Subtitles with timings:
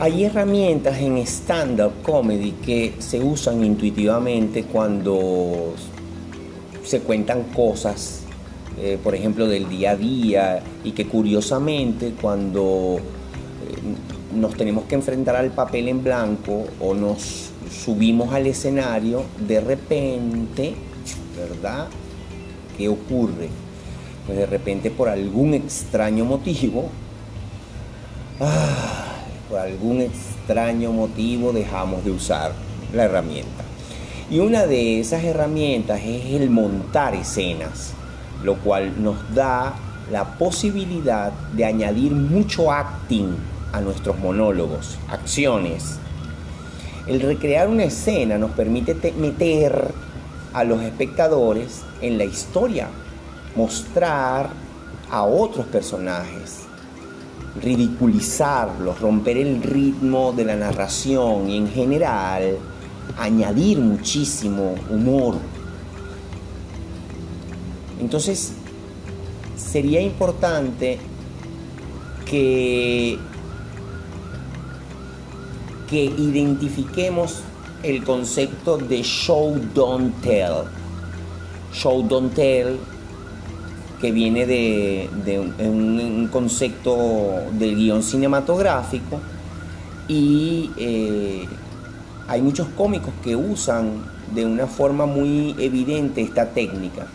[0.00, 5.72] Hay herramientas en stand-up comedy que se usan intuitivamente cuando
[6.82, 8.22] se cuentan cosas,
[8.80, 14.96] eh, por ejemplo, del día a día y que curiosamente cuando eh, nos tenemos que
[14.96, 20.74] enfrentar al papel en blanco o nos subimos al escenario, de repente,
[21.36, 21.86] ¿verdad?
[22.76, 23.48] ¿Qué ocurre?
[24.26, 26.88] Pues de repente por algún extraño motivo,
[28.40, 28.93] ¡ah!
[29.48, 32.52] Por algún extraño motivo dejamos de usar
[32.92, 33.64] la herramienta.
[34.30, 37.92] Y una de esas herramientas es el montar escenas,
[38.42, 39.74] lo cual nos da
[40.10, 43.36] la posibilidad de añadir mucho acting
[43.72, 45.98] a nuestros monólogos, acciones.
[47.06, 49.92] El recrear una escena nos permite meter
[50.52, 52.88] a los espectadores en la historia,
[53.56, 54.50] mostrar
[55.10, 56.60] a otros personajes,
[57.60, 62.58] ridiculizarlos, romper el ritmo de la narración y en general
[63.18, 65.36] añadir muchísimo humor.
[68.00, 68.52] Entonces,
[69.56, 70.98] sería importante
[72.26, 73.18] que,
[75.88, 77.42] que identifiquemos
[77.82, 80.64] el concepto de show don't tell.
[81.72, 82.78] Show don't tell
[84.04, 85.08] que viene de,
[85.66, 86.96] un, concepto
[87.52, 89.18] del guion cinematográfico
[90.08, 91.48] y eh,
[92.28, 93.92] hay muchos cómicos que usan
[94.34, 97.06] de una forma muy evidente esta técnica,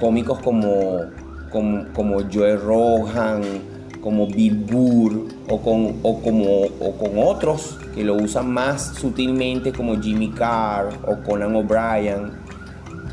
[0.00, 1.02] Cómicos como,
[1.52, 3.42] como, como Joe Rogan,
[4.00, 9.72] como Bill Burr o con, o como, o con otros que lo usan más sutilmente
[9.72, 12.47] como Jimmy Carr o Conan O'Brien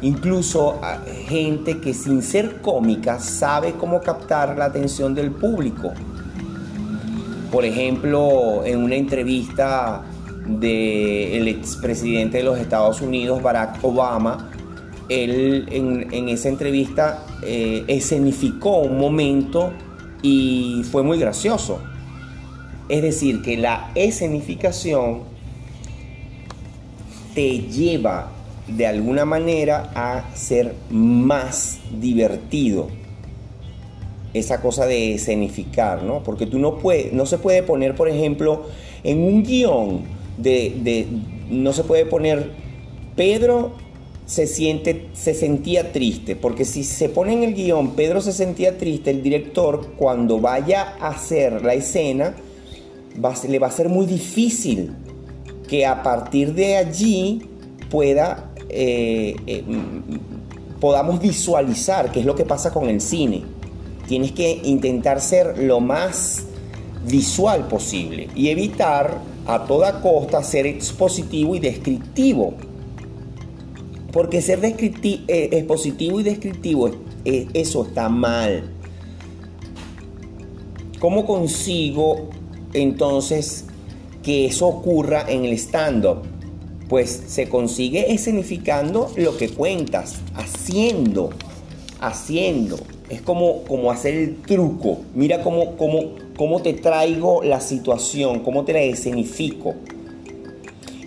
[0.01, 0.79] Incluso
[1.27, 5.93] gente que sin ser cómica sabe cómo captar la atención del público.
[7.51, 10.03] Por ejemplo, en una entrevista
[10.45, 14.51] del expresidente de los Estados Unidos, Barack Obama,
[15.09, 19.71] él en, esa entrevista eh, escenificó un momento
[20.21, 21.79] y fue muy gracioso.
[22.89, 25.21] Es decir, que la escenificación
[27.33, 28.31] te lleva
[28.67, 32.87] de alguna manera a ser más divertido.
[34.33, 36.23] Esa cosa de escenificar, ¿no?
[36.23, 38.63] Porque tú no puedes, no se puede poner, por ejemplo,
[39.03, 40.01] en un guion
[40.37, 41.07] de,
[41.49, 42.51] no se puede poner
[43.15, 43.73] Pedro
[44.25, 48.77] se siente, se sentía triste, porque si se pone en el guion Pedro se sentía
[48.77, 52.35] triste, el director cuando vaya a hacer la escena
[53.47, 54.91] le va a ser muy difícil
[55.69, 57.43] que a partir de allí
[57.89, 59.63] pueda eh, eh,
[60.81, 63.43] podamos visualizar qué es lo que pasa con el cine.
[64.05, 66.43] Tienes que intentar ser lo más
[67.07, 72.55] visual posible y evitar a toda costa ser expositivo y descriptivo.
[74.11, 76.91] Porque ser eh, expositivo y descriptivo,
[77.23, 78.71] eso está mal.
[80.99, 82.29] ¿Cómo consigo
[82.73, 83.65] entonces
[84.21, 86.34] que eso ocurra en el stand-up?
[86.87, 91.31] Pues se consigue escenificando lo que cuentas, haciendo,
[91.99, 92.77] haciendo.
[93.09, 94.99] Es como, como hacer el truco.
[95.13, 99.75] Mira cómo, cómo, cómo te traigo la situación, cómo te la escenifico.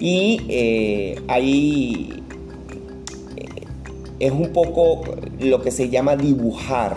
[0.00, 2.22] Y eh, ahí
[3.36, 3.46] eh,
[4.20, 5.02] es un poco
[5.40, 6.96] lo que se llama dibujar,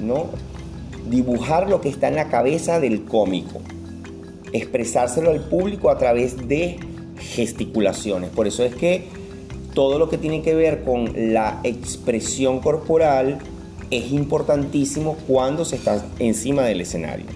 [0.00, 0.26] ¿no?
[1.08, 3.60] Dibujar lo que está en la cabeza del cómico.
[4.52, 6.78] Expresárselo al público a través de
[7.18, 8.30] gesticulaciones.
[8.30, 9.08] Por eso es que
[9.74, 13.38] todo lo que tiene que ver con la expresión corporal
[13.90, 17.26] es importantísimo cuando se está encima del escenario.